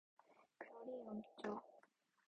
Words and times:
별일 0.57 1.07
없죠? 1.11 1.61